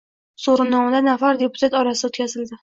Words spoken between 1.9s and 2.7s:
o'tkazildi.